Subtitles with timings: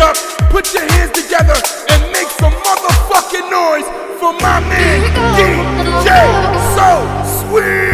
[0.00, 0.16] up,
[0.50, 1.54] put your hands together,
[1.90, 3.86] and make some motherfucking noise
[4.18, 5.00] for my man,
[5.36, 6.08] DJ
[6.74, 7.89] So Sweet.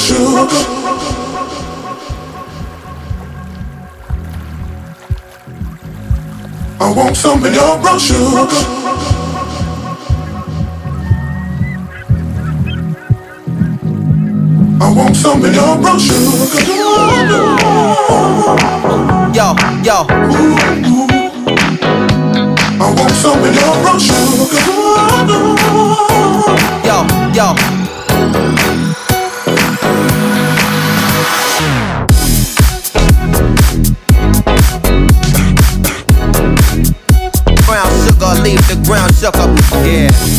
[0.00, 0.80] shoes.
[6.80, 8.24] I want something about you.
[14.80, 16.20] I want something about you.
[19.36, 19.46] Yo,
[19.84, 20.06] yo.
[22.80, 24.20] I want something about you.
[26.86, 26.96] Yo,
[27.34, 27.79] yo.
[39.82, 40.29] Yeah.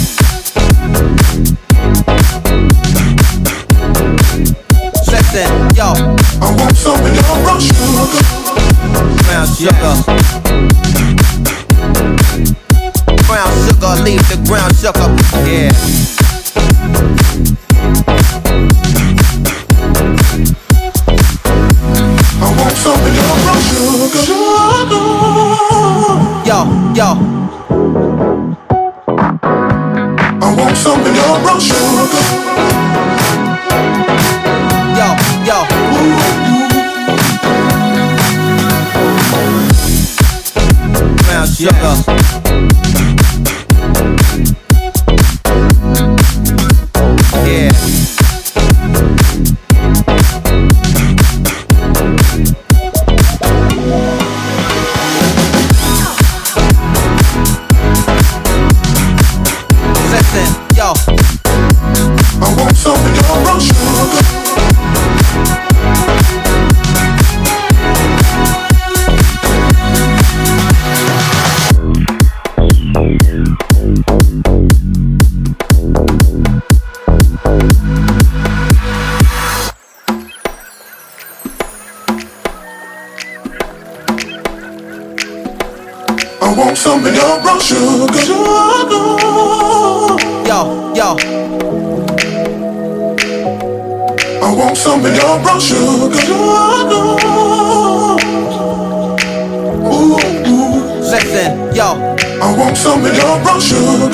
[86.43, 88.11] I want some of your brown sugar.
[88.17, 89.05] sugar.
[90.49, 91.15] Yo, yo.
[94.41, 96.17] I want some of your brown sugar.
[96.17, 97.05] sugar.
[99.85, 100.17] Ooh,
[100.49, 100.81] ooh.
[101.11, 102.17] Listen, yo.
[102.41, 104.09] I want some of your brown sugar.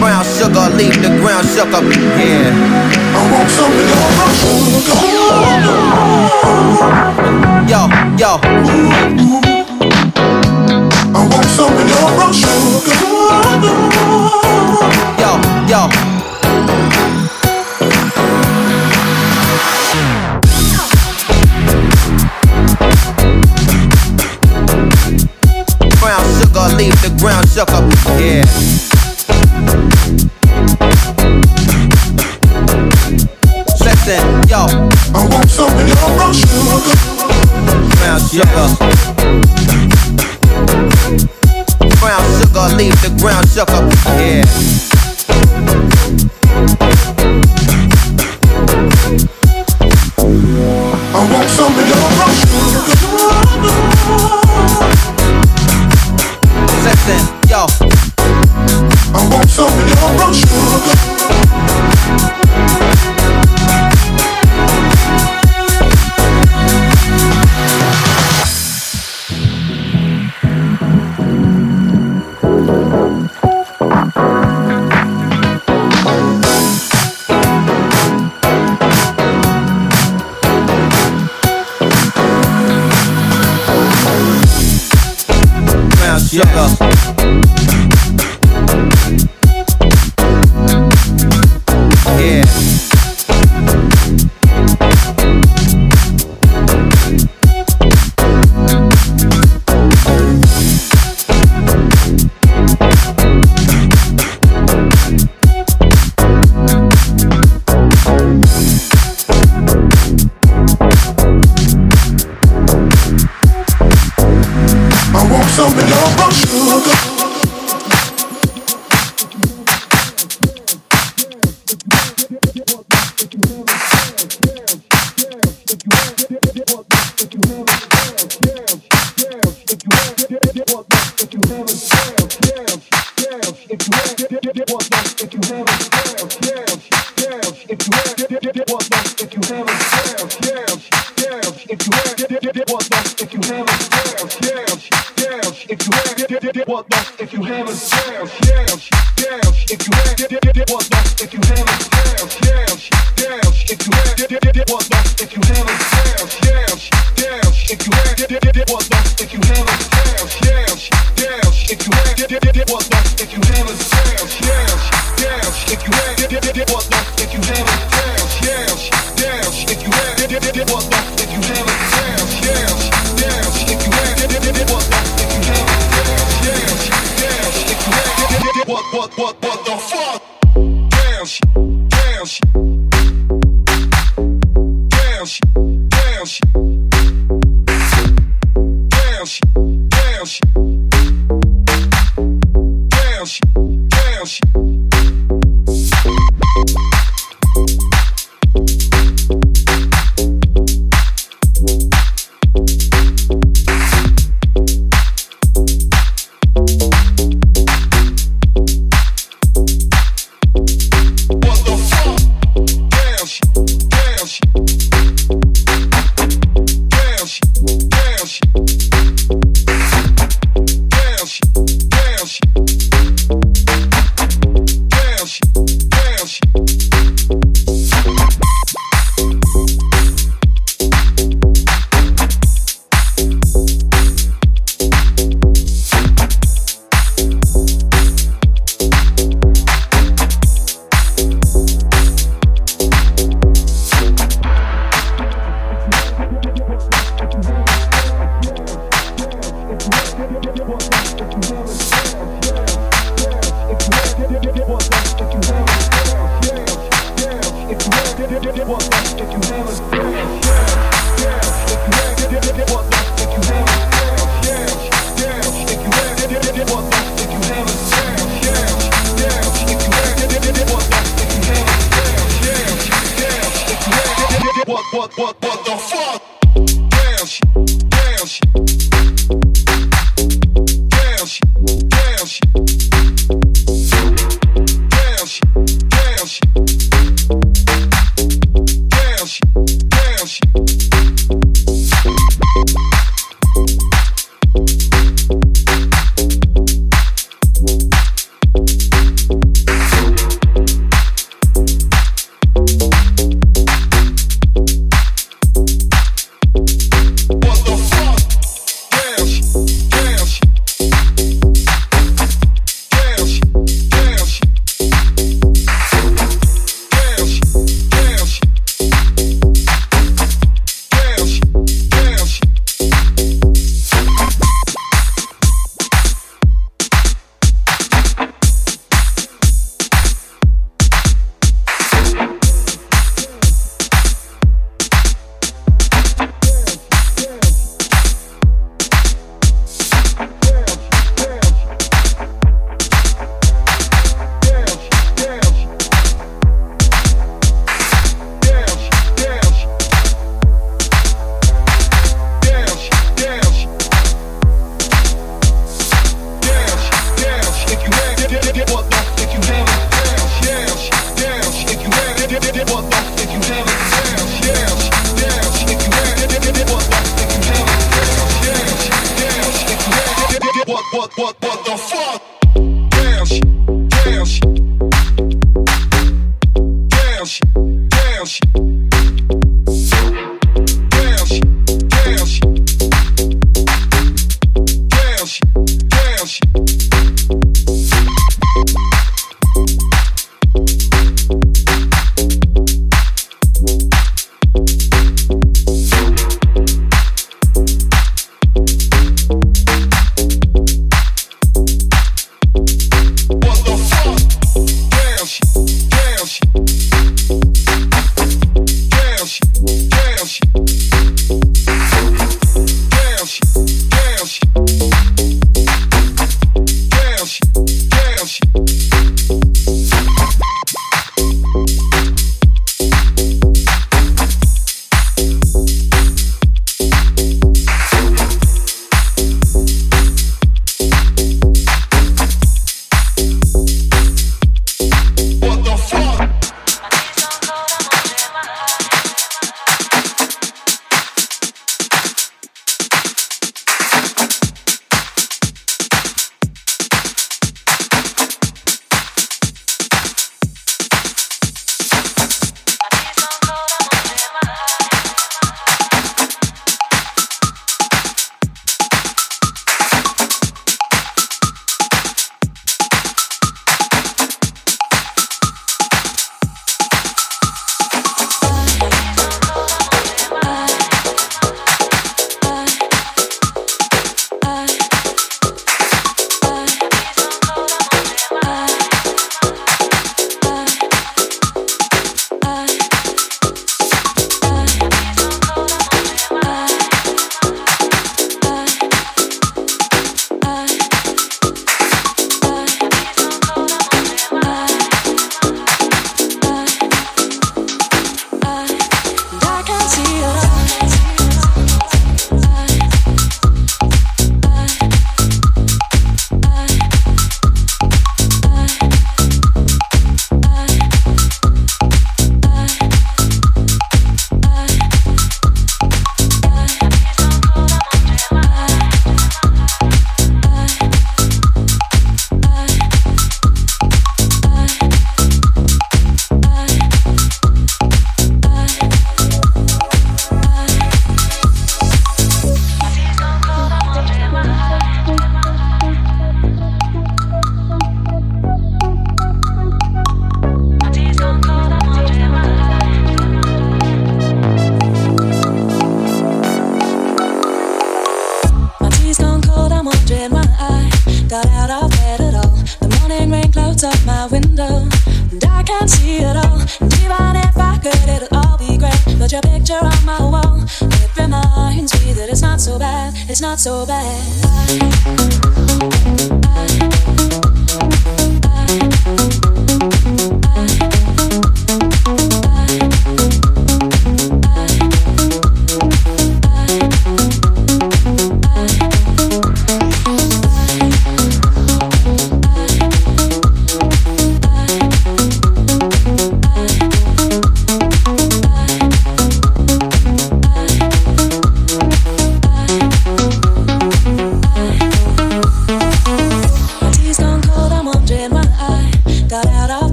[0.00, 1.82] Brown sugar, leave the ground sugar.
[2.18, 3.13] Yeah.
[7.66, 8.38] Yo, yo.
[11.12, 12.94] I want some of brown sugar.
[15.18, 15.30] Yo,
[15.66, 15.80] yo.
[25.98, 27.82] Brown sugar, leave the ground sugar.
[28.22, 28.73] Yeah.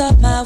[0.00, 0.42] up my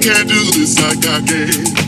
[0.00, 1.87] I know you came to have